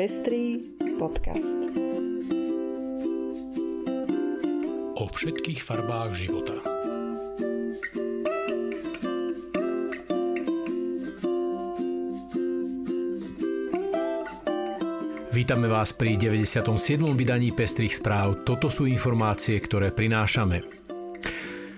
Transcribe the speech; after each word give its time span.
Pestrý 0.00 0.64
podcast. 0.96 1.60
O 4.96 5.04
všetkých 5.04 5.60
farbách 5.60 6.16
života. 6.16 6.56
Vítame 15.36 15.68
vás 15.68 15.92
pri 15.92 16.16
97. 16.16 16.64
vydaní 17.12 17.52
Pestrých 17.52 17.92
správ. 17.92 18.48
Toto 18.48 18.72
sú 18.72 18.88
informácie, 18.88 19.60
ktoré 19.60 19.92
prinášame. 19.92 20.64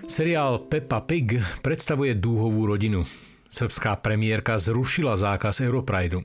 Seriál 0.07 0.63
Peppa 0.71 1.03
Pig 1.03 1.43
predstavuje 1.59 2.15
dúhovú 2.15 2.71
rodinu. 2.71 3.03
Srbská 3.51 3.99
premiérka 3.99 4.55
zrušila 4.55 5.19
zákaz 5.19 5.59
Europrideu. 5.59 6.23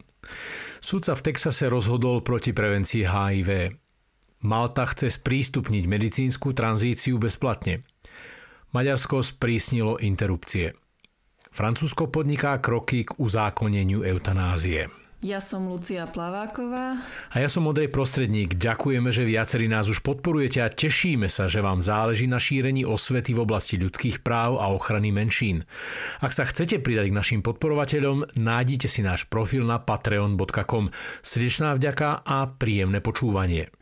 Sudca 0.79 1.13
v 1.19 1.25
Texase 1.33 1.67
rozhodol 1.67 2.23
proti 2.23 2.55
prevencii 2.55 3.03
HIV. 3.03 3.51
Malta 4.47 4.87
chce 4.87 5.11
sprístupniť 5.11 5.85
medicínsku 5.91 6.55
tranzíciu 6.55 7.19
bezplatne. 7.19 7.83
Maďarsko 8.71 9.25
sprísnilo 9.25 9.99
interrupcie. 9.99 10.79
Francúzsko 11.51 12.07
podniká 12.13 12.61
kroky 12.63 13.09
k 13.09 13.17
uzákoneniu 13.19 14.07
eutanázie. 14.07 14.87
Ja 15.19 15.43
som 15.43 15.67
Lucia 15.67 16.07
Plaváková. 16.07 17.03
A 17.35 17.37
ja 17.43 17.51
som 17.51 17.67
Modrej 17.67 17.91
Prostredník. 17.91 18.55
Ďakujeme, 18.55 19.11
že 19.11 19.27
viacerí 19.27 19.67
nás 19.67 19.91
už 19.91 19.99
podporujete 20.07 20.63
a 20.63 20.71
tešíme 20.71 21.27
sa, 21.27 21.51
že 21.51 21.59
vám 21.59 21.83
záleží 21.83 22.31
na 22.31 22.39
šírení 22.39 22.87
osvety 22.87 23.35
v 23.35 23.43
oblasti 23.43 23.83
ľudských 23.83 24.23
práv 24.23 24.63
a 24.63 24.71
ochrany 24.71 25.11
menšín. 25.11 25.67
Ak 26.23 26.31
sa 26.31 26.47
chcete 26.47 26.79
pridať 26.79 27.11
k 27.11 27.19
našim 27.19 27.41
podporovateľom, 27.43 28.39
nájdite 28.39 28.87
si 28.87 29.03
náš 29.03 29.27
profil 29.27 29.67
na 29.67 29.83
patreon.com. 29.83 30.95
Srdečná 31.27 31.75
vďaka 31.75 32.23
a 32.23 32.47
príjemné 32.55 33.03
počúvanie. 33.03 33.75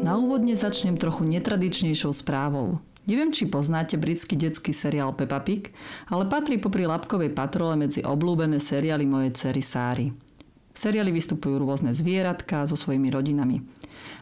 Na 0.00 0.16
úvodne 0.16 0.56
začnem 0.56 0.96
trochu 0.96 1.28
netradičnejšou 1.28 2.16
správou. 2.16 2.80
Neviem, 3.08 3.32
či 3.32 3.48
poznáte 3.48 3.96
britský 3.96 4.36
detský 4.36 4.76
seriál 4.76 5.16
Peppa 5.16 5.40
Pig, 5.40 5.72
ale 6.12 6.28
patrí 6.28 6.60
popri 6.60 6.84
Lapkovej 6.84 7.32
patrole 7.32 7.72
medzi 7.72 8.04
obľúbené 8.04 8.60
seriály 8.60 9.08
mojej 9.08 9.32
cery 9.32 9.62
Sáry. 9.64 10.06
V 10.70 10.78
seriáli 10.78 11.10
vystupujú 11.10 11.58
rôzne 11.58 11.90
zvieratka 11.90 12.62
so 12.68 12.78
svojimi 12.78 13.10
rodinami. 13.10 13.58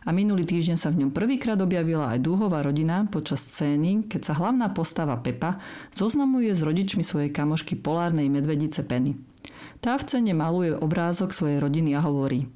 A 0.07 0.15
minulý 0.15 0.49
týždeň 0.49 0.81
sa 0.81 0.89
v 0.89 1.05
ňom 1.05 1.11
prvýkrát 1.13 1.61
objavila 1.61 2.15
aj 2.15 2.25
dúhová 2.25 2.65
rodina 2.65 3.05
počas 3.11 3.45
scény, 3.45 4.09
keď 4.09 4.33
sa 4.33 4.35
hlavná 4.39 4.73
postava 4.73 5.21
Pepa 5.21 5.61
zoznamuje 5.93 6.55
s 6.55 6.65
rodičmi 6.65 7.05
svojej 7.05 7.35
kamošky 7.35 7.77
polárnej 7.77 8.33
medvedice 8.33 8.87
Penny. 8.87 9.19
Tá 9.85 10.01
v 10.01 10.07
cene 10.09 10.33
maluje 10.33 10.73
obrázok 10.75 11.37
svojej 11.37 11.61
rodiny 11.61 11.95
a 11.95 12.03
hovorí 12.03 12.49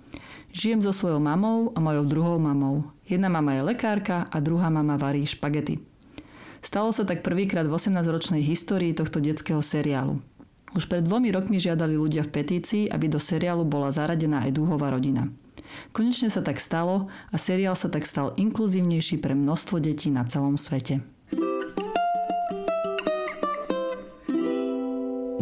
Žijem 0.52 0.84
so 0.84 0.92
svojou 0.92 1.20
mamou 1.20 1.72
a 1.72 1.78
mojou 1.80 2.04
druhou 2.04 2.38
mamou. 2.40 2.88
Jedna 3.08 3.32
mama 3.32 3.56
je 3.56 3.62
lekárka 3.72 4.28
a 4.28 4.36
druhá 4.40 4.68
mama 4.68 5.00
varí 5.00 5.24
špagety. 5.24 5.91
Stalo 6.62 6.94
sa 6.94 7.02
tak 7.02 7.26
prvýkrát 7.26 7.66
v 7.66 7.74
18-ročnej 7.74 8.38
histórii 8.38 8.94
tohto 8.94 9.18
detského 9.18 9.58
seriálu. 9.58 10.22
Už 10.78 10.86
pred 10.86 11.02
dvomi 11.02 11.34
rokmi 11.34 11.58
žiadali 11.58 11.98
ľudia 11.98 12.22
v 12.22 12.32
petícii, 12.38 12.86
aby 12.86 13.10
do 13.10 13.18
seriálu 13.18 13.66
bola 13.66 13.90
zaradená 13.90 14.46
aj 14.46 14.56
dúhová 14.56 14.94
rodina. 14.94 15.28
Konečne 15.90 16.30
sa 16.30 16.38
tak 16.38 16.62
stalo 16.62 17.10
a 17.28 17.36
seriál 17.36 17.74
sa 17.74 17.90
tak 17.90 18.06
stal 18.06 18.32
inkluzívnejší 18.38 19.18
pre 19.18 19.34
množstvo 19.34 19.82
detí 19.82 20.08
na 20.14 20.22
celom 20.22 20.54
svete. 20.54 21.02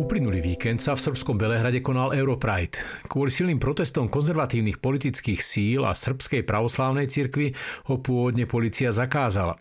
Uplynulý 0.00 0.40
víkend 0.40 0.80
sa 0.80 0.96
v 0.96 1.04
srbskom 1.04 1.36
Belehrade 1.36 1.84
konal 1.84 2.16
Europride. 2.16 2.80
Kvôli 3.06 3.28
silným 3.28 3.60
protestom 3.60 4.08
konzervatívnych 4.08 4.80
politických 4.80 5.38
síl 5.44 5.84
a 5.84 5.92
srbskej 5.92 6.48
pravoslávnej 6.48 7.06
cirkvi 7.12 7.52
ho 7.86 8.00
pôvodne 8.00 8.48
policia 8.48 8.88
zakázala. 8.88 9.60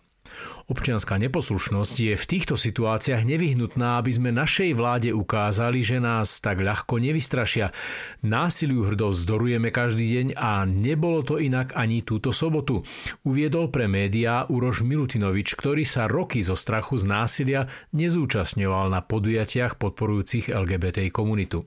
Občianská 0.70 1.18
neposlušnosť 1.18 1.96
je 1.98 2.14
v 2.14 2.26
týchto 2.30 2.54
situáciách 2.54 3.26
nevyhnutná, 3.26 3.98
aby 3.98 4.14
sme 4.14 4.30
našej 4.30 4.78
vláde 4.78 5.10
ukázali, 5.10 5.82
že 5.82 5.98
nás 5.98 6.38
tak 6.44 6.62
ľahko 6.62 7.02
nevystrašia. 7.02 7.74
Násiliu 8.22 8.86
hrdo 8.86 9.10
vzdorujeme 9.10 9.74
každý 9.74 10.06
deň 10.06 10.28
a 10.38 10.70
nebolo 10.70 11.26
to 11.26 11.42
inak 11.42 11.74
ani 11.74 12.06
túto 12.06 12.30
sobotu. 12.30 12.86
Uviedol 13.26 13.74
pre 13.74 13.90
médiá 13.90 14.46
Uroš 14.46 14.86
Milutinovič, 14.86 15.58
ktorý 15.58 15.82
sa 15.86 16.06
roky 16.06 16.46
zo 16.46 16.54
strachu 16.54 17.02
z 17.02 17.06
násilia 17.10 17.62
nezúčastňoval 17.98 18.94
na 18.94 19.02
podujatiach 19.02 19.82
podporujúcich 19.82 20.54
LGBT 20.54 21.10
komunitu. 21.10 21.66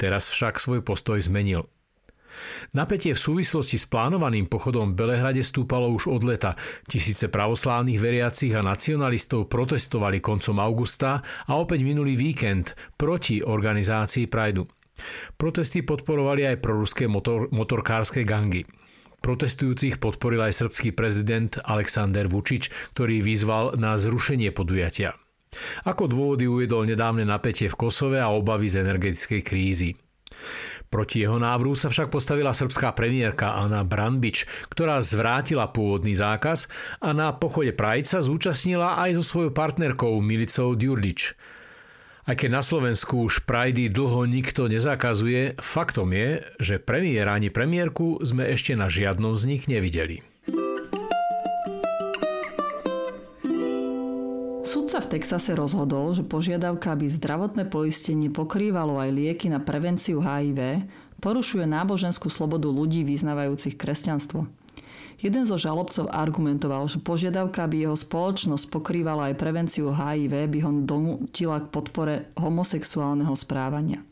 Teraz 0.00 0.32
však 0.32 0.56
svoj 0.56 0.80
postoj 0.80 1.20
zmenil. 1.20 1.68
Napätie 2.76 3.12
v 3.16 3.20
súvislosti 3.20 3.76
s 3.76 3.86
plánovaným 3.90 4.46
pochodom 4.46 4.92
v 4.92 4.98
Belehrade 4.98 5.42
stúpalo 5.42 5.90
už 5.90 6.10
od 6.10 6.22
leta. 6.22 6.54
Tisíce 6.86 7.30
pravoslávnych 7.30 7.98
veriacich 7.98 8.54
a 8.54 8.62
nacionalistov 8.62 9.50
protestovali 9.50 10.22
koncom 10.22 10.60
augusta 10.60 11.22
a 11.48 11.52
opäť 11.58 11.82
minulý 11.82 12.14
víkend 12.14 12.78
proti 12.94 13.42
organizácii 13.42 14.30
Prideu. 14.30 14.68
Protesty 15.40 15.80
podporovali 15.80 16.44
aj 16.44 16.56
proruské 16.60 17.08
motor, 17.08 17.48
motorkárske 17.50 18.22
gangy. 18.22 18.68
Protestujúcich 19.20 20.00
podporil 20.00 20.40
aj 20.40 20.64
srbský 20.64 20.96
prezident 20.96 21.52
Alexander 21.60 22.24
Vučič, 22.24 22.72
ktorý 22.96 23.20
vyzval 23.20 23.76
na 23.76 24.00
zrušenie 24.00 24.48
podujatia. 24.52 25.12
Ako 25.84 26.08
dôvody 26.08 26.48
uvedol 26.48 26.88
nedávne 26.88 27.26
napätie 27.26 27.68
v 27.68 27.76
Kosove 27.76 28.16
a 28.22 28.32
obavy 28.32 28.70
z 28.70 28.80
energetickej 28.80 29.42
krízy. 29.44 29.90
Proti 30.90 31.22
jeho 31.22 31.38
návrhu 31.38 31.78
sa 31.78 31.86
však 31.86 32.10
postavila 32.10 32.50
srbská 32.50 32.90
premiérka 32.98 33.54
Anna 33.54 33.86
Branbič, 33.86 34.42
ktorá 34.74 34.98
zvrátila 34.98 35.70
pôvodný 35.70 36.18
zákaz 36.18 36.66
a 36.98 37.14
na 37.14 37.30
pochode 37.30 37.70
Pride 37.70 38.10
sa 38.10 38.18
zúčastnila 38.18 38.98
aj 38.98 39.14
so 39.14 39.22
svojou 39.22 39.54
partnerkou 39.54 40.18
Milicou 40.18 40.74
Djurdič. 40.74 41.38
Aj 42.26 42.34
keď 42.34 42.58
na 42.58 42.62
Slovensku 42.66 43.22
už 43.22 43.46
Pridey 43.46 43.86
dlho 43.86 44.26
nikto 44.26 44.66
nezakazuje, 44.66 45.62
faktom 45.62 46.10
je, 46.10 46.42
že 46.58 46.82
premiéra 46.82 47.38
ani 47.38 47.54
premiérku 47.54 48.18
sme 48.26 48.50
ešte 48.50 48.74
na 48.74 48.90
žiadnom 48.90 49.38
z 49.38 49.46
nich 49.46 49.70
nevideli. 49.70 50.26
V 55.00 55.16
Texase 55.16 55.56
rozhodol, 55.56 56.12
že 56.12 56.20
požiadavka, 56.20 56.92
aby 56.92 57.08
zdravotné 57.08 57.64
poistenie 57.72 58.28
pokrývalo 58.28 59.00
aj 59.00 59.10
lieky 59.16 59.48
na 59.48 59.56
prevenciu 59.56 60.20
HIV, 60.20 60.84
porušuje 61.24 61.64
náboženskú 61.64 62.28
slobodu 62.28 62.68
ľudí 62.68 63.00
vyznávajúcich 63.08 63.80
kresťanstvo. 63.80 64.44
Jeden 65.20 65.44
zo 65.48 65.56
žalobcov 65.56 66.08
argumentoval, 66.08 66.84
že 66.88 67.00
požiadavka, 67.00 67.64
aby 67.64 67.88
jeho 67.88 67.96
spoločnosť 67.96 68.68
pokrývala 68.68 69.32
aj 69.32 69.40
prevenciu 69.40 69.88
HIV, 69.88 70.48
by 70.52 70.58
ho 70.64 70.70
donútila 70.84 71.64
k 71.64 71.72
podpore 71.72 72.14
homosexuálneho 72.36 73.32
správania. 73.32 74.04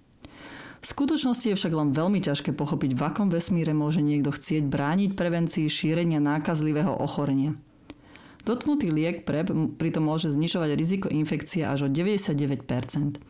V 0.80 0.86
skutočnosti 0.88 1.52
je 1.52 1.56
však 1.58 1.72
len 1.74 1.92
veľmi 1.92 2.24
ťažké 2.24 2.56
pochopiť, 2.56 2.96
v 2.96 3.02
akom 3.04 3.28
vesmíre 3.28 3.76
môže 3.76 4.00
niekto 4.00 4.32
chcieť 4.32 4.64
brániť 4.68 5.10
prevencii 5.18 5.68
šírenia 5.68 6.16
nákazlivého 6.22 6.96
ochorenia. 6.96 7.56
Dotknutý 8.48 8.88
liek 8.88 9.28
PrEP 9.28 9.52
pritom 9.76 10.08
môže 10.08 10.32
znižovať 10.32 10.70
riziko 10.72 11.06
infekcie 11.12 11.68
až 11.68 11.84
o 11.84 11.88
99% 11.92 13.20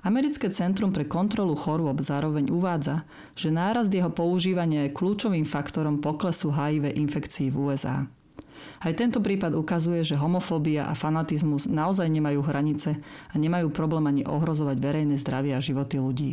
Americké 0.00 0.48
centrum 0.48 0.96
pre 0.96 1.04
kontrolu 1.04 1.52
chorôb 1.52 2.00
zároveň 2.00 2.48
uvádza, 2.48 3.04
že 3.36 3.52
nárast 3.52 3.92
jeho 3.92 4.08
používania 4.08 4.88
je 4.88 4.96
kľúčovým 4.96 5.44
faktorom 5.44 6.00
poklesu 6.00 6.48
HIV 6.48 6.96
infekcií 6.96 7.52
v 7.52 7.68
USA. 7.68 8.08
Aj 8.80 8.92
tento 8.96 9.20
prípad 9.20 9.52
ukazuje, 9.52 10.00
že 10.00 10.16
homofóbia 10.16 10.88
a 10.88 10.96
fanatizmus 10.96 11.68
naozaj 11.68 12.08
nemajú 12.08 12.40
hranice 12.40 12.96
a 13.28 13.34
nemajú 13.36 13.68
problém 13.68 14.08
ani 14.08 14.22
ohrozovať 14.24 14.80
verejné 14.80 15.20
zdravie 15.20 15.52
a 15.52 15.60
životy 15.60 16.00
ľudí. 16.00 16.30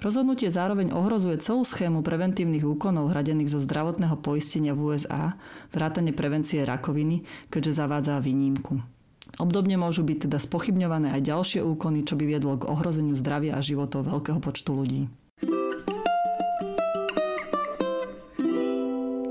Rozhodnutie 0.00 0.48
zároveň 0.48 0.96
ohrozuje 0.96 1.36
celú 1.44 1.60
schému 1.60 2.00
preventívnych 2.00 2.64
úkonov 2.64 3.12
hradených 3.12 3.52
zo 3.52 3.60
zdravotného 3.60 4.16
poistenia 4.16 4.72
v 4.72 4.96
USA, 4.96 5.36
vrátane 5.76 6.16
prevencie 6.16 6.64
rakoviny, 6.64 7.28
keďže 7.52 7.84
zavádza 7.84 8.16
výnimku. 8.24 8.80
Obdobne 9.36 9.76
môžu 9.76 10.00
byť 10.00 10.26
teda 10.26 10.40
spochybňované 10.40 11.12
aj 11.12 11.28
ďalšie 11.28 11.60
úkony, 11.60 12.08
čo 12.08 12.16
by 12.16 12.24
viedlo 12.24 12.56
k 12.56 12.66
ohrozeniu 12.66 13.12
zdravia 13.12 13.60
a 13.60 13.62
životov 13.62 14.08
veľkého 14.08 14.40
počtu 14.40 14.72
ľudí. 14.72 15.02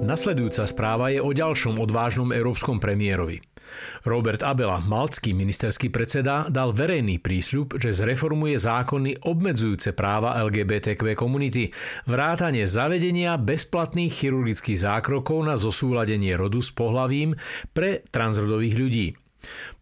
Nasledujúca 0.10 0.66
správa 0.66 1.14
je 1.14 1.22
o 1.22 1.30
ďalšom 1.30 1.78
odvážnom 1.78 2.34
európskom 2.34 2.82
premiérovi. 2.82 3.46
Robert 4.10 4.42
Abela, 4.42 4.82
malcký 4.82 5.38
ministerský 5.38 5.94
predseda, 5.94 6.50
dal 6.50 6.74
verejný 6.74 7.22
prísľub, 7.22 7.78
že 7.78 7.94
zreformuje 7.94 8.58
zákony 8.58 9.22
obmedzujúce 9.22 9.94
práva 9.94 10.42
LGBTQ 10.42 11.14
komunity, 11.14 11.70
vrátanie 12.10 12.66
zavedenia 12.66 13.38
bezplatných 13.38 14.10
chirurgických 14.10 14.82
zákrokov 14.82 15.46
na 15.46 15.54
zosúladenie 15.54 16.34
rodu 16.34 16.58
s 16.58 16.74
pohlavím 16.74 17.38
pre 17.78 18.02
transrodových 18.10 18.76
ľudí. 18.82 19.08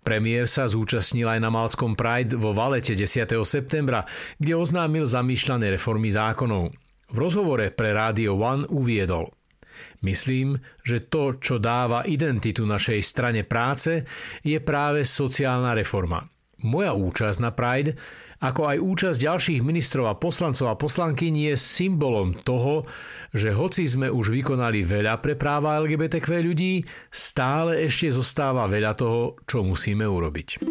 Premiér 0.03 0.51
sa 0.51 0.67
zúčastnil 0.67 1.23
aj 1.23 1.39
na 1.39 1.47
Malskom 1.47 1.95
Pride 1.95 2.35
vo 2.35 2.51
Valete 2.51 2.99
10. 2.99 3.31
septembra, 3.47 4.03
kde 4.43 4.59
oznámil 4.59 5.07
zamýšľané 5.07 5.71
reformy 5.79 6.11
zákonov. 6.11 6.75
V 7.07 7.15
rozhovore 7.15 7.71
pre 7.71 7.95
Radio 7.95 8.35
One 8.35 8.67
uviedol 8.67 9.31
Myslím, 10.03 10.61
že 10.85 11.07
to, 11.09 11.41
čo 11.41 11.57
dáva 11.57 12.05
identitu 12.05 12.63
našej 12.63 12.99
strane 13.01 13.41
práce, 13.43 14.05
je 14.45 14.57
práve 14.61 15.03
sociálna 15.03 15.73
reforma. 15.73 16.25
Moja 16.65 16.93
účasť 16.93 17.37
na 17.41 17.51
Pride 17.53 17.93
ako 18.37 18.69
aj 18.69 18.77
účasť 18.77 19.17
ďalších 19.17 19.61
ministrov 19.65 20.05
a 20.13 20.19
poslancov 20.19 20.69
a 20.69 20.77
poslankyň 20.77 21.33
je 21.49 21.53
symbolom 21.57 22.37
toho, 22.37 22.85
že 23.33 23.49
hoci 23.49 23.89
sme 23.89 24.13
už 24.13 24.29
vykonali 24.29 24.85
veľa 24.85 25.17
pre 25.25 25.33
práva 25.33 25.81
LGBTQ 25.81 26.27
ľudí, 26.45 26.85
stále 27.09 27.81
ešte 27.89 28.13
zostáva 28.13 28.69
veľa 28.69 28.93
toho, 28.93 29.41
čo 29.49 29.65
musíme 29.65 30.05
urobiť. 30.05 30.61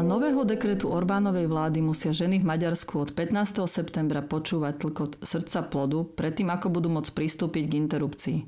Podľa 0.00 0.16
nového 0.16 0.48
dekretu 0.48 0.88
Orbánovej 0.88 1.44
vlády 1.44 1.84
musia 1.84 2.08
ženy 2.08 2.40
v 2.40 2.48
Maďarsku 2.48 3.04
od 3.04 3.12
15. 3.12 3.68
septembra 3.68 4.24
počúvať 4.24 4.80
tlkot 4.80 5.20
srdca 5.20 5.60
plodu 5.68 6.08
predtým, 6.16 6.48
ako 6.48 6.72
budú 6.72 6.88
môcť 6.88 7.12
pristúpiť 7.12 7.68
k 7.68 7.76
interrupcii. 7.84 8.38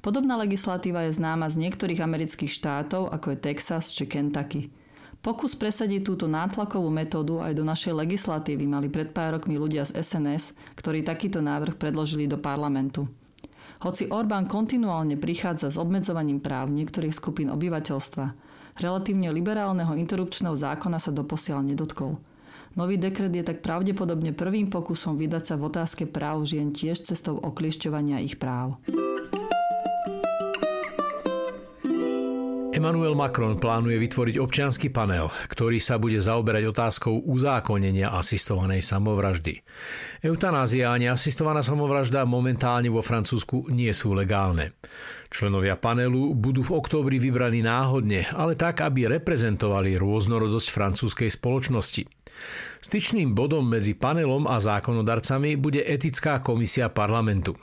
Podobná 0.00 0.40
legislatíva 0.40 1.04
je 1.04 1.12
známa 1.12 1.52
z 1.52 1.60
niektorých 1.60 2.00
amerických 2.00 2.48
štátov, 2.48 3.12
ako 3.12 3.36
je 3.36 3.36
Texas 3.36 3.92
či 3.92 4.08
Kentucky. 4.08 4.72
Pokus 5.20 5.52
presadiť 5.52 6.08
túto 6.08 6.24
nátlakovú 6.24 6.88
metódu 6.88 7.36
aj 7.44 7.52
do 7.52 7.68
našej 7.68 7.92
legislatívy 8.00 8.64
mali 8.64 8.88
pred 8.88 9.12
pár 9.12 9.36
rokmi 9.36 9.60
ľudia 9.60 9.84
z 9.84 10.00
SNS, 10.00 10.56
ktorí 10.72 11.04
takýto 11.04 11.44
návrh 11.44 11.76
predložili 11.76 12.24
do 12.24 12.40
parlamentu. 12.40 13.04
Hoci 13.84 14.08
Orbán 14.08 14.48
kontinuálne 14.48 15.20
prichádza 15.20 15.68
s 15.68 15.76
obmedzovaním 15.76 16.40
práv 16.40 16.72
niektorých 16.72 17.12
skupín 17.12 17.52
obyvateľstva, 17.52 18.53
relatívne 18.78 19.30
liberálneho 19.30 19.94
interrupčného 19.94 20.54
zákona 20.54 20.98
sa 20.98 21.14
doposiaľ 21.14 21.62
nedotkol. 21.62 22.18
Nový 22.74 22.98
dekret 22.98 23.30
je 23.30 23.46
tak 23.46 23.62
pravdepodobne 23.62 24.34
prvým 24.34 24.66
pokusom 24.66 25.14
vydať 25.14 25.42
sa 25.46 25.54
v 25.54 25.70
otázke 25.70 26.10
práv 26.10 26.42
žien 26.42 26.74
tiež 26.74 27.06
cestou 27.06 27.38
okliešťovania 27.38 28.18
ich 28.18 28.34
práv. 28.34 28.82
Emmanuel 32.74 33.14
Macron 33.14 33.54
plánuje 33.54 34.02
vytvoriť 34.02 34.36
občiansky 34.42 34.90
panel, 34.90 35.30
ktorý 35.46 35.78
sa 35.78 35.94
bude 35.94 36.18
zaoberať 36.18 36.74
otázkou 36.74 37.22
uzákonenia 37.22 38.10
asistovanej 38.10 38.82
samovraždy. 38.82 39.62
Eutanázia 40.26 40.90
a 40.90 40.98
neasistovaná 40.98 41.62
samovražda 41.62 42.26
momentálne 42.26 42.90
vo 42.90 42.98
Francúzsku 42.98 43.70
nie 43.70 43.94
sú 43.94 44.10
legálne. 44.18 44.74
Členovia 45.30 45.78
panelu 45.78 46.34
budú 46.34 46.66
v 46.66 46.74
októbri 46.74 47.22
vybraní 47.22 47.62
náhodne, 47.62 48.26
ale 48.34 48.58
tak, 48.58 48.82
aby 48.82 49.06
reprezentovali 49.06 49.94
rôznorodosť 49.94 50.74
francúzskej 50.74 51.30
spoločnosti. 51.30 52.10
Styčným 52.82 53.38
bodom 53.38 53.70
medzi 53.70 53.94
panelom 53.94 54.50
a 54.50 54.58
zákonodarcami 54.58 55.54
bude 55.54 55.78
etická 55.78 56.42
komisia 56.42 56.90
parlamentu. 56.90 57.54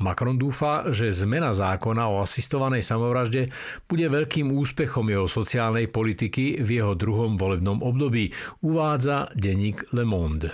Macron 0.00 0.40
dúfa, 0.40 0.88
že 0.88 1.12
zmena 1.12 1.52
zákona 1.52 2.08
o 2.08 2.24
asistovanej 2.24 2.80
samovražde 2.80 3.52
bude 3.84 4.08
veľkým 4.08 4.48
úspechom 4.48 5.04
jeho 5.12 5.28
sociálnej 5.28 5.92
politiky 5.92 6.56
v 6.64 6.80
jeho 6.80 6.96
druhom 6.96 7.36
volebnom 7.36 7.84
období, 7.84 8.32
uvádza 8.64 9.28
denník 9.36 9.92
Le 9.92 10.04
Monde. 10.08 10.50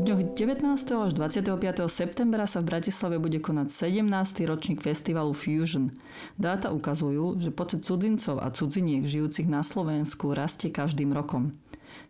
Dňoch 0.00 0.32
19. 0.32 0.64
až 0.96 1.12
25. 1.12 1.84
septembra 1.86 2.48
sa 2.48 2.64
v 2.64 2.72
Bratislave 2.72 3.20
bude 3.20 3.36
konať 3.36 3.68
17. 3.68 4.48
ročník 4.48 4.80
festivalu 4.80 5.36
Fusion. 5.36 5.92
Dáta 6.40 6.72
ukazujú, 6.72 7.36
že 7.36 7.52
počet 7.52 7.84
cudzincov 7.84 8.40
a 8.40 8.48
cudziniek 8.48 9.04
žijúcich 9.04 9.44
na 9.44 9.60
Slovensku 9.60 10.32
rastie 10.32 10.72
každým 10.72 11.12
rokom. 11.12 11.52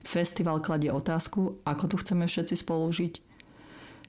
Festival 0.03 0.61
kladie 0.65 0.93
otázku, 0.93 1.61
ako 1.65 1.85
tu 1.91 1.97
chceme 2.00 2.25
všetci 2.25 2.55
spolu 2.61 2.88
žiť. 2.88 3.15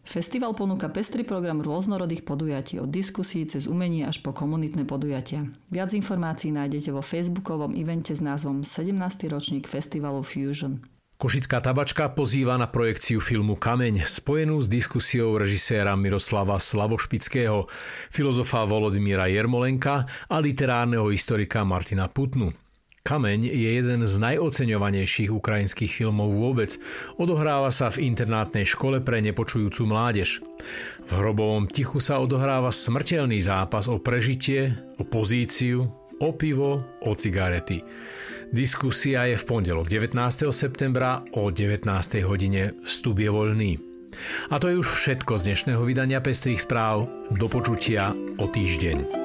Festival 0.01 0.57
ponúka 0.57 0.89
pestrý 0.89 1.21
program 1.21 1.61
rôznorodých 1.61 2.25
podujatí 2.25 2.81
od 2.81 2.89
diskusí 2.89 3.45
cez 3.45 3.69
umenie 3.69 4.09
až 4.09 4.25
po 4.25 4.33
komunitné 4.33 4.81
podujatia. 4.89 5.45
Viac 5.69 5.93
informácií 5.93 6.49
nájdete 6.49 6.89
vo 6.89 7.05
facebookovom 7.05 7.77
evente 7.77 8.17
s 8.17 8.21
názvom 8.21 8.65
17. 8.65 8.97
ročník 9.29 9.69
festivalu 9.69 10.25
Fusion. 10.25 10.81
Košická 11.21 11.61
tabačka 11.61 12.09
pozýva 12.17 12.57
na 12.57 12.65
projekciu 12.65 13.21
filmu 13.21 13.53
Kameň, 13.53 14.09
spojenú 14.09 14.57
s 14.57 14.65
diskusiou 14.65 15.37
režiséra 15.37 15.93
Miroslava 15.93 16.57
Slavošpického, 16.57 17.69
filozofa 18.09 18.65
Volodymíra 18.65 19.29
Jermolenka 19.29 20.09
a 20.25 20.41
literárneho 20.41 21.13
historika 21.13 21.61
Martina 21.61 22.09
Putnu. 22.09 22.57
Kameň 23.01 23.49
je 23.49 23.69
jeden 23.81 24.05
z 24.05 24.13
najoceňovanejších 24.21 25.33
ukrajinských 25.33 25.89
filmov 25.89 26.37
vôbec. 26.37 26.77
Odohráva 27.17 27.73
sa 27.73 27.89
v 27.89 28.05
internátnej 28.13 28.61
škole 28.61 29.01
pre 29.01 29.25
nepočujúcu 29.25 29.89
mládež. 29.89 30.45
V 31.09 31.11
hrobovom 31.11 31.65
tichu 31.65 31.97
sa 31.97 32.21
odohráva 32.21 32.69
smrteľný 32.69 33.41
zápas 33.41 33.89
o 33.89 33.97
prežitie, 33.97 34.77
o 35.01 35.03
pozíciu, 35.03 35.89
o 36.21 36.29
pivo, 36.37 36.85
o 37.01 37.11
cigarety. 37.17 37.81
Diskusia 38.53 39.25
je 39.31 39.39
v 39.39 39.47
pondelok 39.47 39.89
19. 39.89 40.51
septembra 40.53 41.25
o 41.33 41.49
19. 41.49 41.87
hodine. 42.27 42.77
Vstup 42.85 43.17
je 43.17 43.31
voľný. 43.33 43.71
A 44.51 44.59
to 44.59 44.69
je 44.69 44.75
už 44.77 44.87
všetko 44.87 45.39
z 45.39 45.45
dnešného 45.49 45.81
vydania 45.87 46.19
Pestrých 46.19 46.61
správ. 46.61 47.07
Do 47.31 47.47
počutia 47.47 48.11
o 48.37 48.45
týždeň. 48.45 49.20